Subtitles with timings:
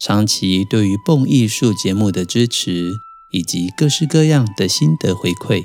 [0.00, 2.90] 长期对于蹦艺术节目的支持，
[3.30, 5.62] 以及各式各样的心得回馈。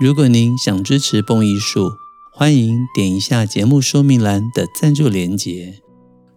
[0.00, 1.90] 如果您想支持蹦艺术，
[2.32, 5.80] 欢迎点一下节目说明栏的赞助连结，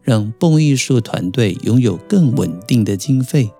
[0.01, 3.51] 让蹦艺术团队拥有更稳定的经费。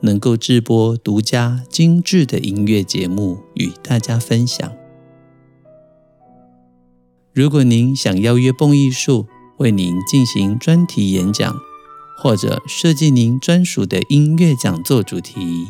[0.00, 4.72] 能够制播独家精致的音乐节目与大家分享。
[7.32, 11.52] 如果您想邀约蹦艺术为您进行专题演讲，
[12.20, 15.68] 或者设计您专属的音乐讲座主题，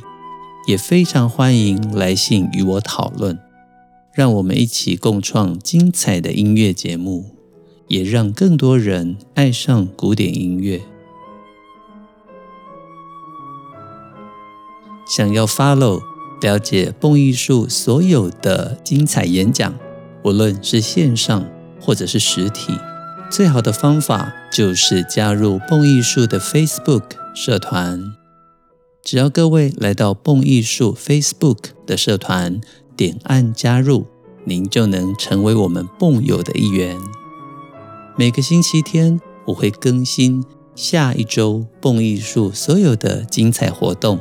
[0.66, 3.38] 也非常欢迎来信与我讨论，
[4.14, 7.34] 让我们一起共创精彩的音乐节目，
[7.86, 10.80] 也让更多人爱上古典音乐。
[15.06, 16.00] 想要 follow
[16.40, 19.74] 了解蹦艺术所有的精彩演讲，
[20.24, 21.46] 无论是线上
[21.78, 22.72] 或者是实体，
[23.30, 27.02] 最好的方法就是加入蹦艺术的 Facebook
[27.34, 28.14] 社团。
[29.02, 32.60] 只要各位来到蹦艺术 Facebook 的社团，
[32.96, 34.06] 点按加入，
[34.44, 36.96] 您就能成为我们蹦友的一员。
[38.16, 44.18] 每个星期天我会更新下一周蹦艺术所有的精彩活动。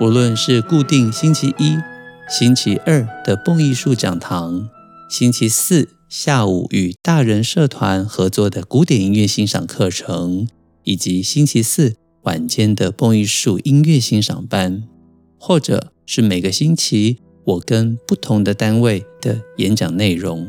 [0.00, 1.76] 无论是固定星期一、
[2.28, 4.68] 星期二的蹦艺术讲堂，
[5.10, 10.48] 星期四下午与大人社团合作的古典音乐欣赏课程，
[10.82, 14.82] 以及星期四晚间的蹦艺术音乐欣赏班，
[15.38, 20.48] 或者是每个星期我跟不同的单位的演讲内容，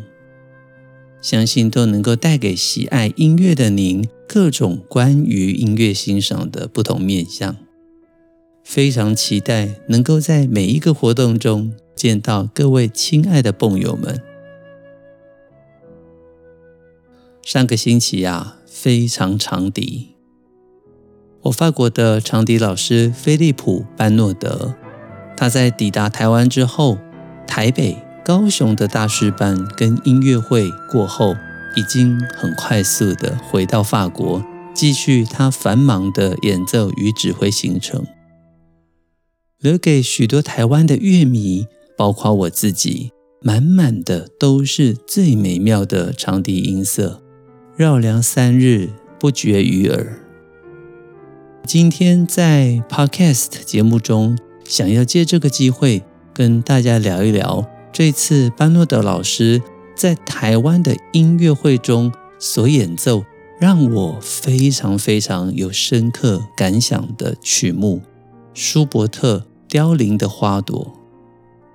[1.22, 7.56] 相信都能够带给喜爱音乐的您各种关于音乐欣赏的不同面向。
[8.64, 14.20] 非常期待能够在每一个活动中见到各位亲爱的蹦友们。
[17.44, 20.16] 上个星期啊，非常长笛，
[21.42, 24.76] 我法国的长笛老师菲利普·班诺德，
[25.36, 27.00] 他在抵达台湾之后，
[27.48, 31.36] 台北、高雄的大师班跟音乐会过后，
[31.76, 38.06] 已经很快速的回到法国，继续他繁忙的演奏与指挥行程。
[39.60, 41.66] 留给许多台湾的乐迷，
[41.98, 47.21] 包括我自己，满满的都是最美妙的长笛音色，
[47.82, 50.20] 绕梁三日不绝于耳。
[51.66, 59.60] 今天在 Podcast 节目中，想要借这个机会跟大家聊一聊这次班诺德老师
[59.96, 63.26] 在台湾的音乐会中所演奏，
[63.60, 68.04] 让我非常非常有深刻感想的曲目——
[68.54, 69.48] 舒伯特。
[69.68, 70.94] 凋零的花朵，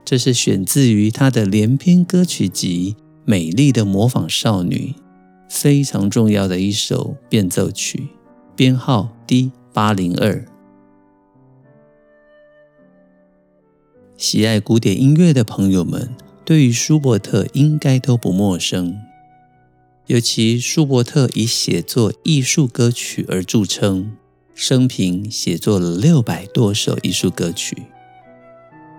[0.05, 2.95] 这是选自于他的连篇歌曲集
[3.25, 4.95] 《美丽的模仿少女》，
[5.49, 8.09] 非常重要的一首变奏曲，
[8.55, 10.45] 编号 D 八零二。
[14.17, 16.15] 喜爱古典音乐的朋友们，
[16.45, 18.97] 对于舒伯特应该都不陌生，
[20.07, 24.17] 尤其舒伯特以写作艺术歌曲而著称。
[24.59, 27.77] 生平写作了六百多首艺术歌曲，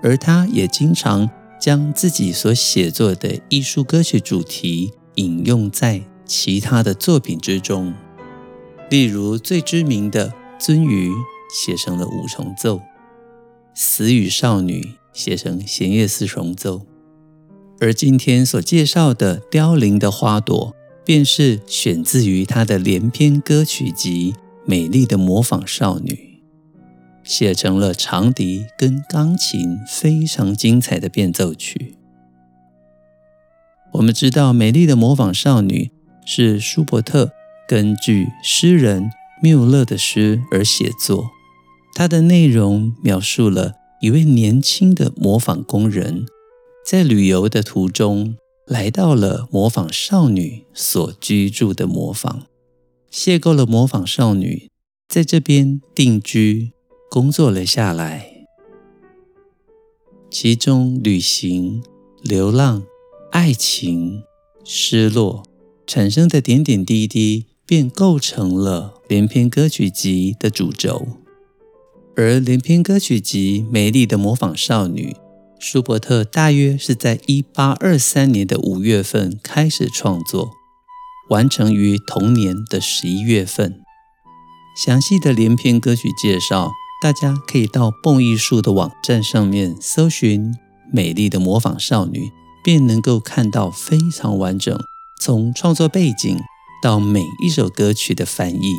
[0.03, 1.27] 而他也经常
[1.59, 7.93] 将自己所写作的艺术歌曲主题引用在其他的作品之中。
[8.89, 10.29] 例如最知名的
[10.59, 11.09] 《鳟鱼》
[11.51, 12.77] 写成了五重奏，
[13.73, 14.81] 《死与少女》
[15.13, 16.85] 写成弦乐四重奏，
[17.79, 20.71] 而今天所介绍的《凋零的花朵》
[21.03, 24.35] 便是选自于他的连篇歌曲集。
[24.69, 26.41] 美丽的模仿少女，
[27.23, 31.95] 写成了长笛跟钢琴非常精彩的变奏曲。
[33.93, 35.89] 我们知道，《美丽的模仿少女》
[36.29, 37.31] 是舒伯特
[37.69, 39.09] 根据诗人
[39.41, 41.29] 缪勒的诗而写作。
[41.95, 46.25] 它的内容描述了一位年轻的模仿工人，
[46.85, 48.35] 在旅游的途中
[48.65, 52.43] 来到了模仿少女所居住的磨坊。
[53.09, 54.69] 邂逅了模仿少女，
[55.07, 56.73] 在这边定居
[57.09, 58.45] 工作了下来。
[60.29, 61.81] 其中旅行、
[62.21, 62.83] 流浪、
[63.31, 64.23] 爱情、
[64.65, 65.43] 失落
[65.87, 71.07] 产生的点点滴滴，便构成了连篇歌曲集的主轴。
[72.13, 75.13] 而连篇歌曲集《美丽的模仿少女》，
[75.57, 80.51] 舒伯特大约是在一八二三年的五月份开始创作，
[81.29, 83.79] 完成于同年的十一月份。
[84.75, 90.51] 详细的连篇歌曲介绍，大家可以到蹦艺术的网站上面搜寻
[90.91, 92.19] 《美丽的模仿少女》，
[92.61, 94.77] 便能够看到非常完整，
[95.19, 96.39] 从创作背景
[96.81, 98.73] 到每一首歌曲的翻译，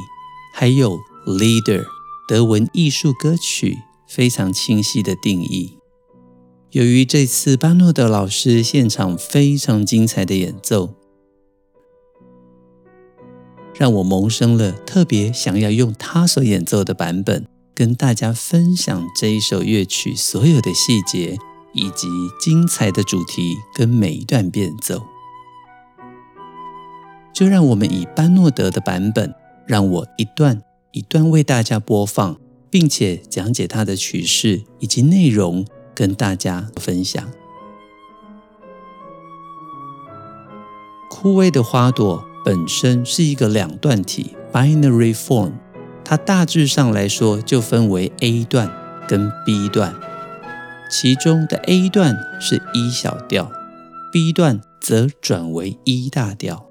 [0.55, 1.85] 还有 Leader
[2.29, 5.79] 德文艺术歌曲非常清晰的定义。
[6.71, 10.95] 由于这次巴诺德老师现场非常精彩的演奏。
[13.75, 21.39] 让我萌生了特别想要用他所演奏的版本，跟大家分享这一首乐曲所有的细节，
[21.73, 22.09] 以及
[22.41, 25.07] 精彩的主题跟每一段变奏。
[27.39, 29.33] 就让我们以班诺德的版本，
[29.65, 32.37] 让我一段一段为大家播放，
[32.69, 35.65] 并且讲解它的曲式以及内容，
[35.95, 37.25] 跟大家分享。
[41.09, 42.25] 枯萎的花朵。
[42.45, 45.53] 本身是一个两段体 （binary form），
[46.05, 48.69] 它大致上来说就分为 A 段
[49.07, 49.95] 跟 B 段，
[50.91, 53.53] 其中的 A 段是 E 小调
[54.11, 56.68] ，B 段则转为 E 大调。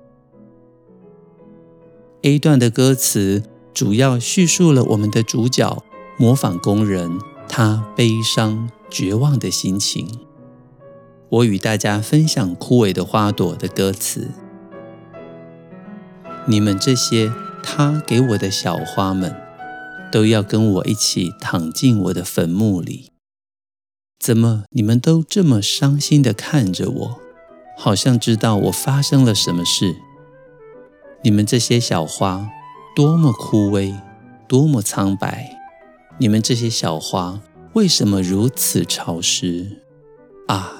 [2.23, 3.43] A 段的歌词
[3.73, 5.83] 主要叙述了我们的主角
[6.17, 10.19] 模仿工人他悲伤绝望的心情。
[11.29, 14.29] 我与大家分享枯萎的花朵的歌词。
[16.47, 17.31] 你们这些
[17.61, 19.35] 他给我的小花们，
[20.11, 23.11] 都要跟我一起躺进我的坟墓里。
[24.19, 27.19] 怎么你们都这么伤心的看着我，
[27.77, 29.97] 好像知道我发生了什么事？
[31.23, 32.49] 你们这些小花，
[32.95, 33.95] 多么枯萎，
[34.47, 35.57] 多么苍白！
[36.17, 37.41] 你们这些小花，
[37.73, 39.81] 为什么如此潮湿？
[40.47, 40.71] 啊，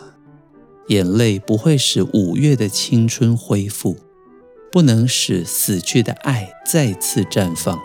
[0.87, 3.97] 眼泪不会使五月的青春恢复。
[4.69, 7.79] 不能使死去的爱再次绽放。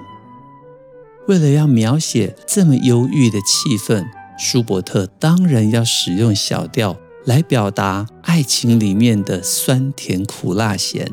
[1.29, 4.05] 为了要描写这么忧郁的气氛，
[4.37, 11.11] 舒伯特当然要使用小调来表达爱情里面的酸甜苦辣咸，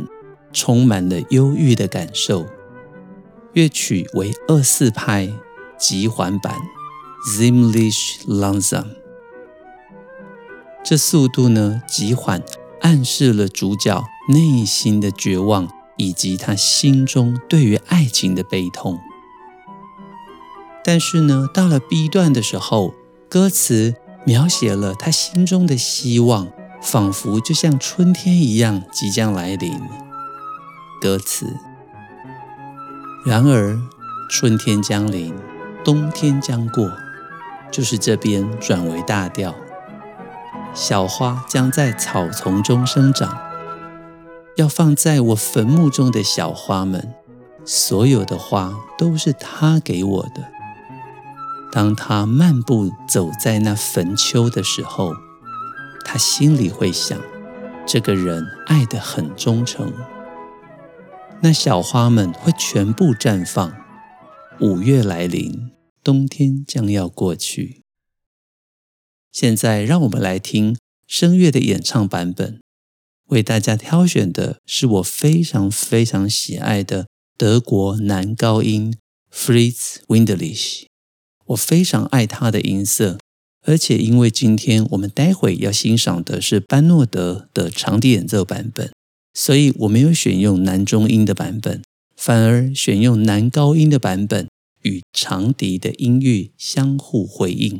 [0.51, 2.45] 充满了忧郁的感受。
[3.53, 5.29] 乐曲为二四拍
[5.77, 6.55] 急缓版
[7.33, 8.85] （Ziemlich langsam），
[10.83, 12.43] 这速度呢极缓。
[12.81, 15.67] 暗示了主角内心的绝望，
[15.97, 18.97] 以及他心中对于爱情的悲痛。
[20.81, 22.93] 但是呢，到了 B 段的时候，
[23.27, 23.95] 歌词
[24.25, 26.47] 描写了他心中的希望，
[26.81, 29.77] 仿佛就像春天一样即将来临。
[30.99, 31.55] 歌词：
[33.25, 33.79] 然而，
[34.29, 35.33] 春天将临，
[35.83, 36.91] 冬天将过，
[37.71, 39.55] 就是这边转为大调。
[40.73, 43.37] 小花将在草丛中生长，
[44.57, 47.13] 要放在我坟墓中的小花们，
[47.65, 50.49] 所有的花都是他给我的。
[51.71, 55.13] 当他漫步走在那坟丘的时候，
[56.03, 57.17] 他心里会想：
[57.85, 59.93] 这个人爱得很忠诚。
[61.41, 63.73] 那小花们会全部绽放，
[64.59, 65.71] 五月来临，
[66.03, 67.81] 冬天将要过去。
[69.31, 70.77] 现在，让我们来听
[71.07, 72.59] 声乐的演唱版本。
[73.27, 78.97] 为大家挑选的是我非常非常喜爱的德国男高音
[79.31, 80.87] Fritz Windelich。
[81.45, 83.17] 我非常爱他的音色，
[83.61, 88.91] 而且因为今天我们待会要欣赏的是班诺德的长笛演奏版本，
[89.39, 91.81] 所以我没有选用男中音的版本，
[92.17, 94.49] 反而选用男高音的版本，
[94.81, 97.79] 与长笛的音域相互回应。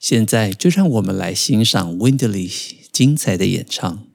[0.00, 2.50] 现在就让我们来欣赏 Windley
[2.90, 4.09] 精彩的演唱。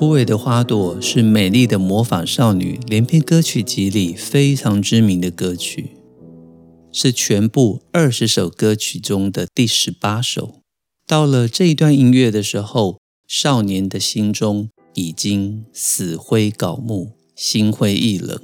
[0.00, 5.90] 枯萎的花朵是美丽的魔法少女连篇歌曲集里非常知名的歌曲，
[6.90, 10.62] 是全部二十首歌曲中的第十八首。
[11.06, 18.40] 到了这一段音乐的时候，少年的心中已经死灰槁木，心灰意冷。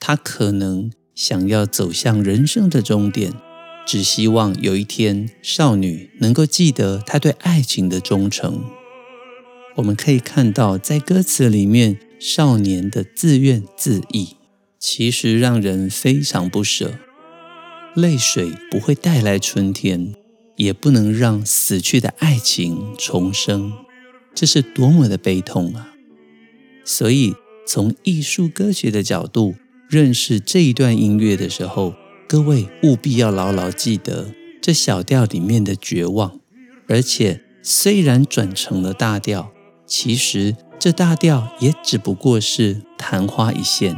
[0.00, 3.34] 他可能想要走向人生的终点，
[3.86, 8.64] 只希望有一天少女能够记得他对爱情的忠诚。
[9.76, 14.36] 我们可以看到，在歌词里面，少年的自怨自艾，
[14.78, 16.94] 其实让人非常不舍。
[17.94, 20.14] 泪水不会带来春天，
[20.56, 23.72] 也不能让死去的爱情重生，
[24.32, 25.94] 这是多么的悲痛啊！
[26.84, 27.34] 所以，
[27.66, 29.54] 从艺术歌曲的角度
[29.88, 31.94] 认识这一段音乐的时候，
[32.28, 36.38] 各位务必要牢牢记得这小调里面的绝望，
[36.86, 39.53] 而且虽然转成了大调。
[39.86, 43.96] 其实这大调也只不过是昙花一现。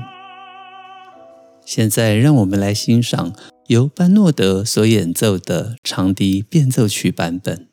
[1.65, 3.33] 现在让我们来欣赏
[3.67, 7.69] 由班诺德所演奏的长笛变奏曲版本。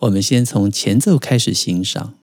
[0.00, 2.23] 我们先从前奏开始欣赏。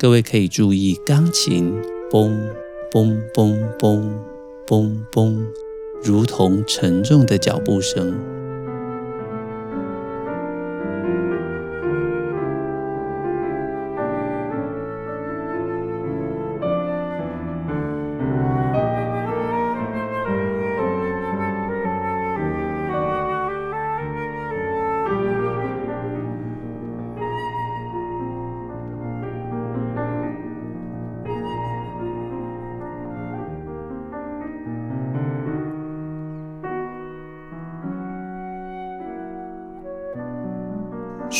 [0.00, 1.78] 各位可以注意，钢琴
[2.10, 2.34] 嘣
[2.90, 4.08] 嘣嘣嘣
[4.66, 5.38] 嘣嘣，
[6.02, 8.39] 如同沉重的脚步声。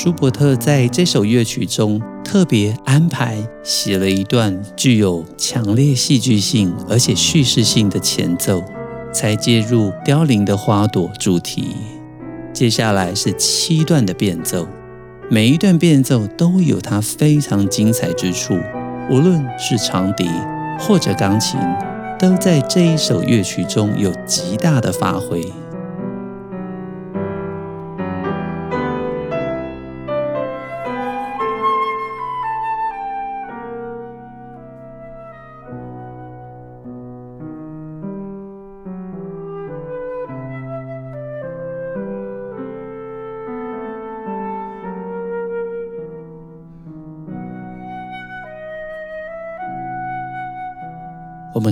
[0.03, 8.65] 舒伯特在这首乐曲中特别安排写了一段具有强烈戏剧性而且叙事性的前奏，
[9.13, 11.77] 才接入凋零的花朵主题。
[12.51, 14.67] 接下来是七段的变奏，
[15.29, 18.59] 每一段变奏都有它非常精彩之处，
[19.11, 20.27] 无论是长笛
[20.79, 21.61] 或者钢琴，
[22.19, 25.45] 都在这一首乐曲中有极大的发挥。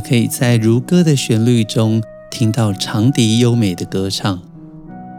[0.01, 4.43] 可以在如歌的旋律中听到长笛优美的歌唱，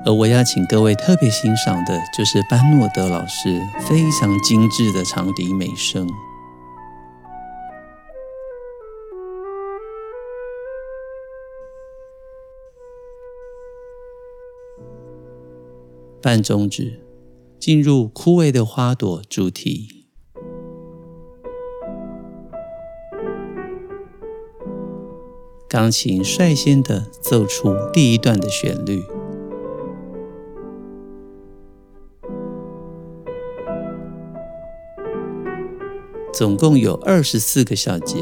[0.05, 6.07] 而我要请各位特别欣赏的就是班诺德老师非常精致的长笛美声。
[16.21, 16.99] 半中指
[17.59, 19.98] 进入枯萎的花朵主题。
[25.69, 29.03] 钢琴率先的奏出第一段的旋律，
[36.33, 38.17] 总共有二十四个小节。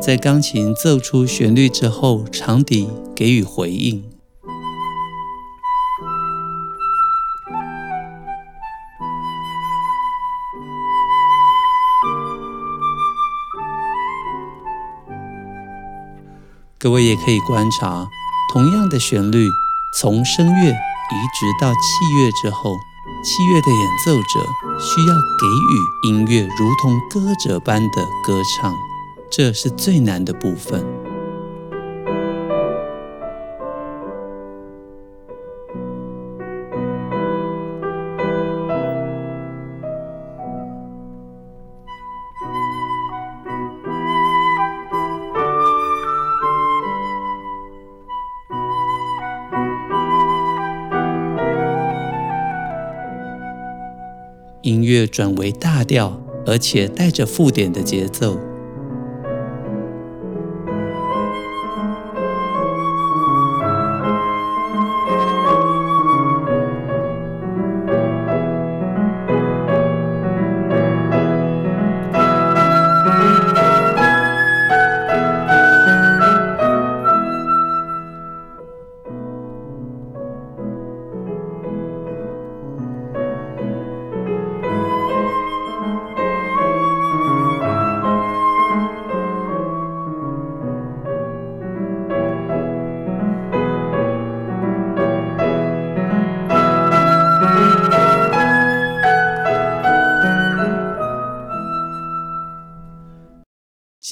[0.00, 4.09] 在钢琴奏出旋律之后，长笛给予回应。
[16.80, 18.08] 各位也可以观察，
[18.54, 19.50] 同样的旋律，
[19.92, 21.78] 从声乐移植到器
[22.16, 22.72] 乐之后，
[23.22, 24.40] 器乐的演奏者
[24.80, 28.74] 需要给予音乐如同歌者般的歌唱，
[29.30, 30.82] 这是最难的部分。
[55.10, 58.38] 转为大调，而且带着附点的节奏。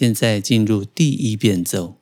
[0.00, 1.96] 现在进入第一变奏，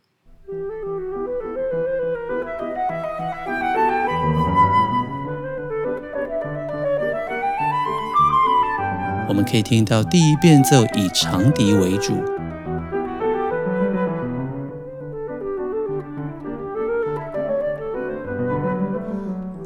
[9.26, 12.12] 我们可以听到第一变奏以长笛为主，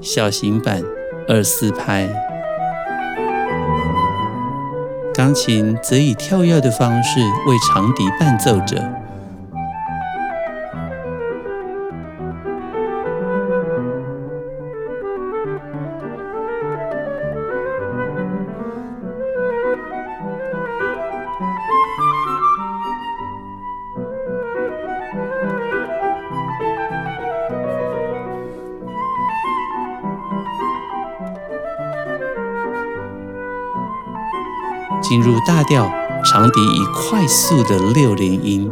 [0.00, 0.80] 小型版
[1.26, 2.29] 二四拍。
[5.12, 8.99] 钢琴则以跳跃的方式为长笛伴奏着。
[35.10, 35.90] 进入大调，
[36.24, 38.70] 长笛以快速的六连音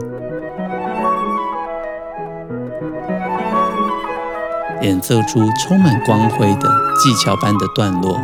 [4.80, 6.70] 演奏出充满光辉的
[7.02, 8.16] 技巧般的段落。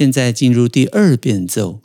[0.00, 1.80] 现在进入第二遍奏。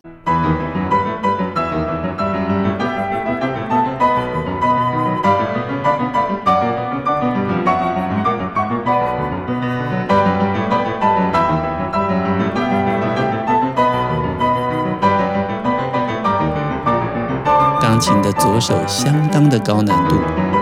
[17.81, 20.54] 钢琴的左手相当的高难度。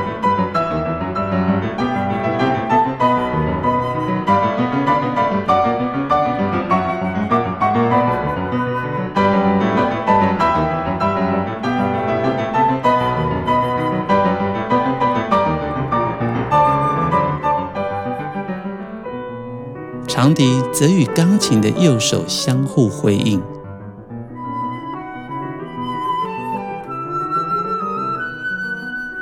[20.73, 23.41] 则与钢琴的右手相互辉映。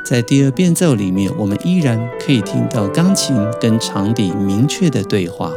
[0.04, 5.52] 在第二变奏里面，我们依然可以听到钢琴跟长笛明确的对话。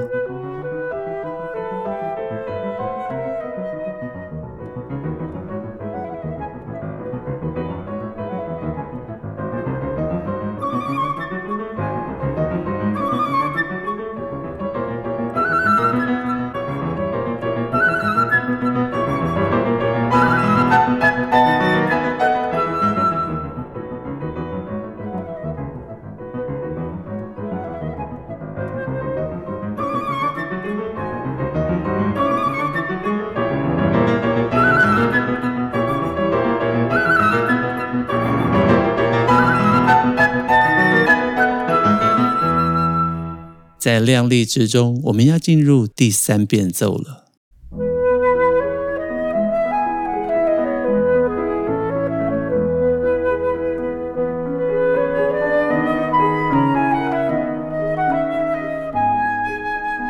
[44.04, 47.24] 亮丽之中，我们要进入第三变奏了。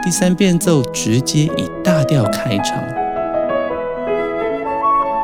[0.03, 2.85] 第三变奏直接以大调开场，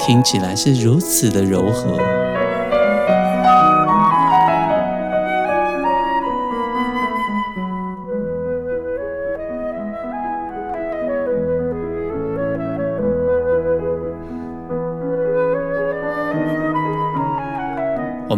[0.00, 2.19] 听起来是如此的柔和。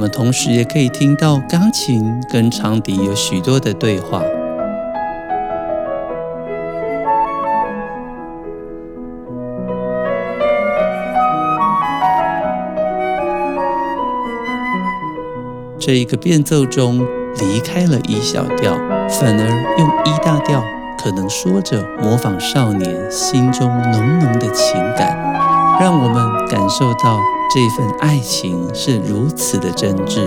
[0.03, 4.21] 我们同时也可以听到钢琴跟长笛有许多的对话。
[15.79, 16.99] 这一个变奏中
[17.38, 18.73] 离开了 E 小调，
[19.09, 20.65] 反而用 E 大调，
[21.01, 25.17] 可能说着模仿少年心中浓浓的情感，
[25.81, 27.21] 让我们感受到。
[27.55, 30.27] 这份爱情是如此的真挚。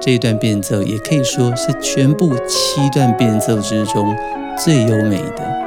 [0.00, 4.14] 这段变奏也可以说是全部七段变奏之中
[4.56, 5.65] 最优美的。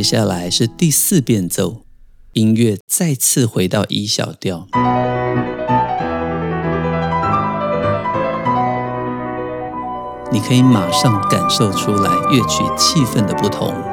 [0.00, 1.82] 接下来是第四变奏，
[2.32, 4.66] 音乐再次回到 E 小调，
[10.32, 13.89] 你可以马上感受出来乐曲气氛的不同。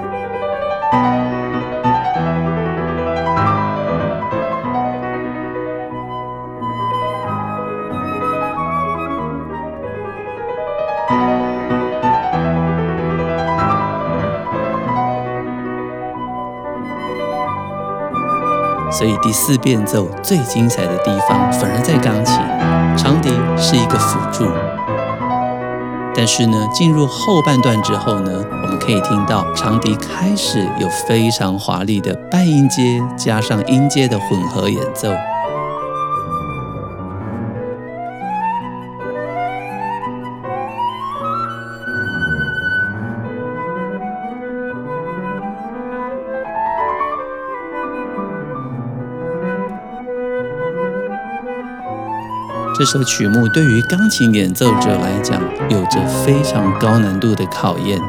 [18.98, 22.36] 所以第四变奏最精彩的地方，反而在钢琴，
[22.98, 24.52] 长笛是一个辅助。
[26.16, 35.10] 但是呢，进入后半段之后呢，我们可以听到长笛开始有非常华丽的半音阶加上音阶的混合演奏。
[52.78, 58.00] 这首曲目对于钢琴演奏者来讲，有着非常高难度的考验。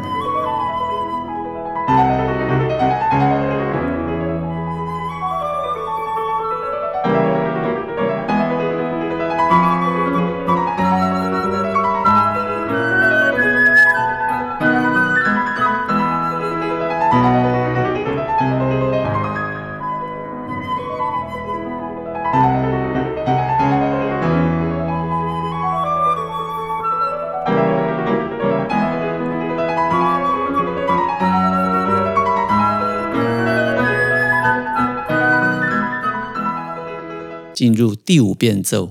[37.59, 38.91] 进入第五变奏。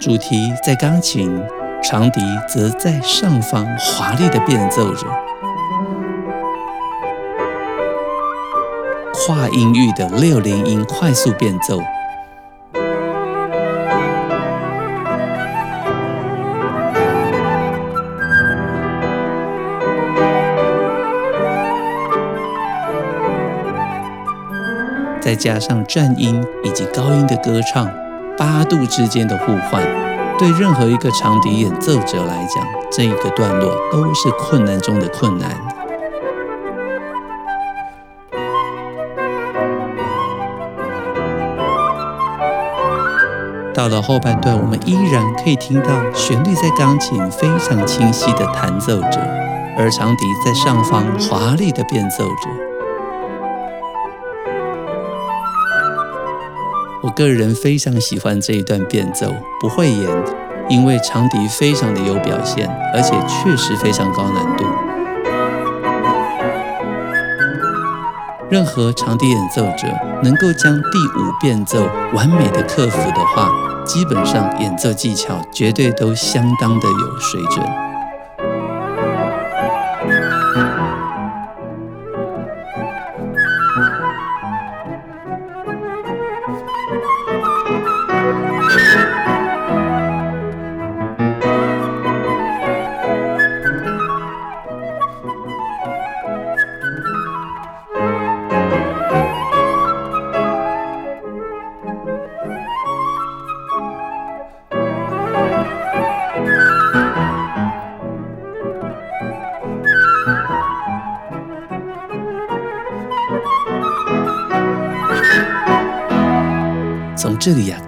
[0.00, 1.38] 主题在钢琴，
[1.82, 5.06] 长笛则在上方华丽的变奏着，
[9.12, 11.78] 跨音域的六连音快速变奏。
[25.28, 27.86] 再加上颤音以及高音的歌唱，
[28.38, 29.82] 八度之间的互换，
[30.38, 35.50] 对任何一个长笛演奏者来讲，这一个段落都是困难中的困难。
[43.74, 49.20] 到了后半段，我们依然可以听到旋律在钢琴非常清晰的弹奏着，
[49.76, 52.77] 而长笛在上方华丽的变奏着。
[57.08, 60.10] 我个人非常喜欢这一段变奏，不会演，
[60.68, 64.64] 因为长笛非常的有表现，而且确实非常高难度。
[68.50, 69.88] 任何长笛演奏者
[70.22, 73.50] 能够将第五变奏完美的克服的话，
[73.86, 77.87] 基本上演奏技巧绝对都相当的有水准。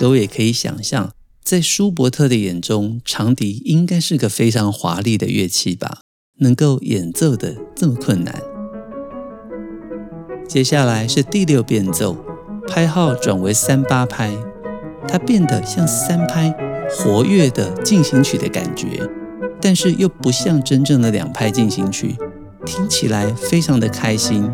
[0.00, 1.12] 各位也可以想象，
[1.44, 5.98] 在舒伯特的眼中，长笛应该是个非常华丽的乐器吧？
[6.38, 8.40] 能够演奏得这么困难。
[10.48, 12.16] 接下来是第六变奏，
[12.66, 14.34] 拍号转为三八拍，
[15.06, 16.50] 它变得像三拍
[16.88, 19.06] 活跃的进行曲的感觉，
[19.60, 22.16] 但是又不像真正的两拍进行曲，
[22.64, 24.50] 听起来非常的开心。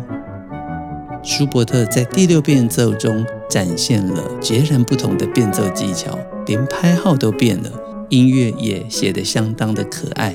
[1.29, 7.69] 舒伯特在第六变奏中展现了截然不同的变奏技巧，连拍号都变了，
[8.07, 10.33] 音乐也写得相当的可爱。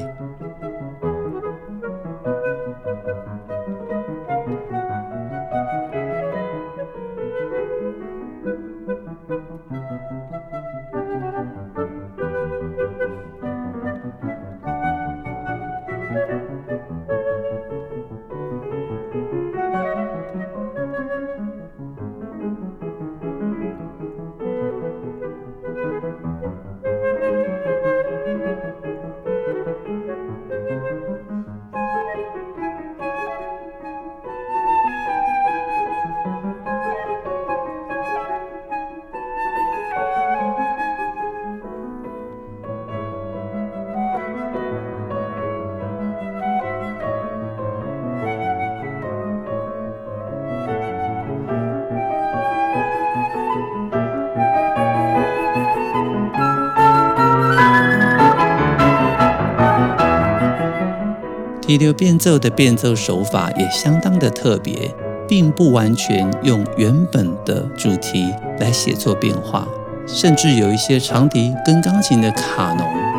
[61.73, 64.95] 第六变奏的变奏手法也相当的特别，
[65.27, 69.67] 并不完全用原本的主题来写作变化，
[70.07, 73.12] 甚至有一些长笛跟钢琴的卡农。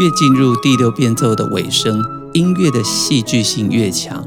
[0.00, 4.26] 越进入第六变奏的尾声，音乐的戏剧性越强。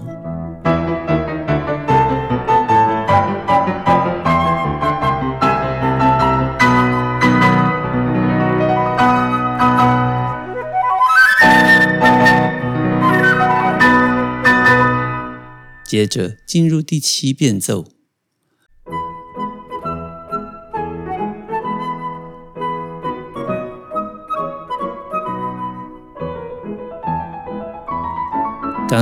[15.83, 17.92] 接着进入第七变奏。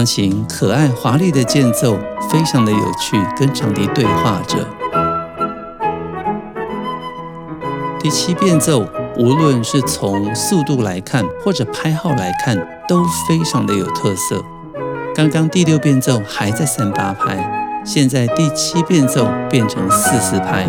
[0.02, 1.96] 钢琴可爱华丽的间奏
[2.32, 4.68] 非常的有趣，跟长笛对话着。
[8.00, 8.84] 第七变奏，
[9.16, 14.44] 无论是从速度来看，或者拍号来看，都非常的有特色。
[15.14, 17.38] 刚刚第六变奏还在三八拍，
[17.86, 20.66] 现在第七变奏变成四四拍。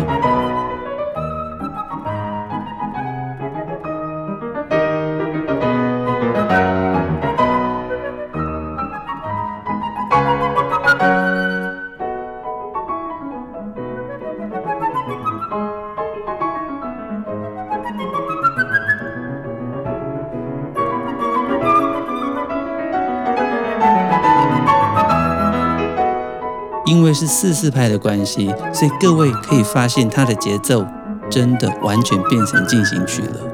[27.23, 30.85] 是四四拍的关系，所以各位可以发现它的节奏
[31.29, 33.52] 真的完全变成进行曲了。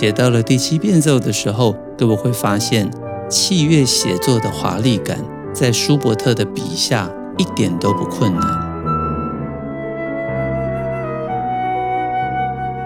[0.00, 2.90] 写到了第七变奏的时候，各位会发现
[3.28, 5.18] 器乐写作的华丽感，
[5.52, 8.42] 在舒伯特的笔下一点都不困难。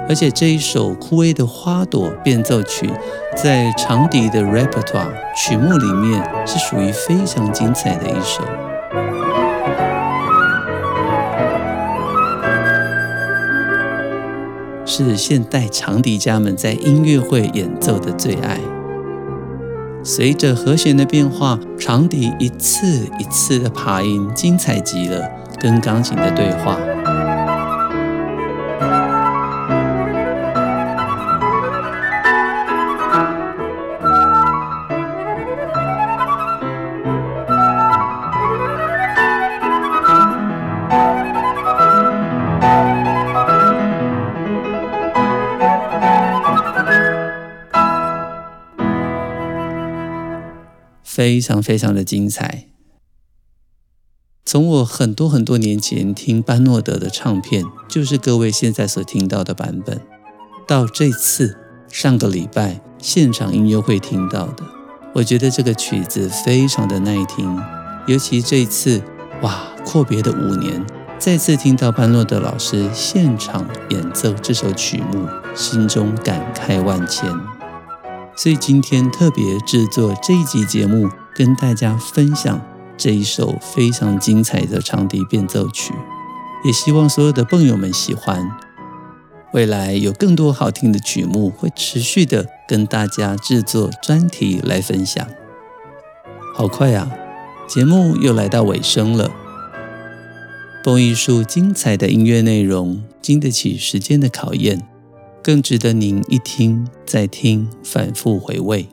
[0.09, 2.90] 而且这一首枯萎的花朵变奏曲，
[3.37, 8.42] 在长笛的 repertoire 曲目里面是属于非常精彩的一首。
[14.96, 18.61] 是现代长笛家们在音乐会演奏的最爱。
[20.04, 25.28] 随着和弦的变化，长笛一次一次的爬音，精彩极了，
[25.59, 26.78] 跟钢琴的对话。
[51.24, 52.66] 非常非常的精彩。
[54.44, 60.02] 从我很多很多年前听班诺德的唱片，就是各位现在所听到的版本，
[60.68, 61.56] 到这次
[61.88, 64.64] 上个礼拜现场音乐会听到的，
[65.14, 67.58] 我觉得这个曲子非常的耐听。
[68.06, 69.02] 尤其这次，
[69.40, 70.84] 哇，阔别的五年，
[71.18, 77.34] 再次听到班诺德老师现场演奏这首曲目，心中感慨万千。
[78.37, 82.61] 所以今天特别制作这一集节目，跟大家分享
[82.97, 85.95] 这一首非常精彩的长笛变奏曲，
[86.64, 88.51] 也希望所有的朋友们喜欢。
[89.53, 95.24] 未来有更多好听的曲目，会持续的跟大家制作专题来分享。
[96.57, 97.09] 好快啊，
[97.68, 99.30] 节目又来到尾声了。
[100.82, 104.82] 蹦艺术精彩的音乐内容，经得起时间的考验。
[105.45, 108.88] 更值得您一听再听，反复回味。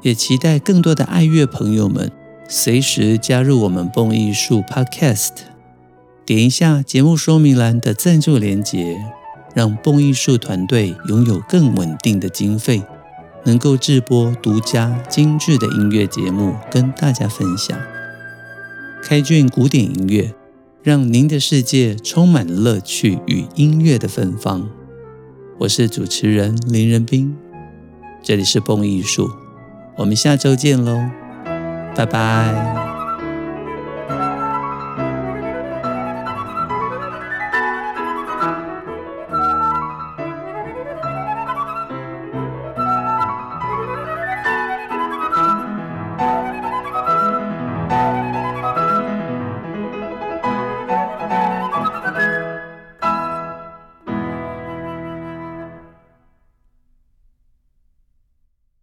[0.00, 2.10] 也期待更多的爱乐朋友们
[2.48, 5.32] 随时加入我们蹦艺术 Podcast，
[6.24, 8.96] 点一下节目说明栏的赞助连结，
[9.54, 12.82] 让蹦艺术团队拥有更稳定的经费，
[13.44, 17.78] 能够制播独家精致的音乐节目跟大家分享。
[19.02, 20.32] 开卷古典音乐，
[20.82, 24.70] 让您的世界充满乐趣与音乐的芬芳。
[25.58, 27.34] 我是主持人林仁斌，
[28.22, 29.30] 这里是蹦艺术，
[29.96, 30.98] 我们下周见喽，
[31.94, 32.85] 拜拜。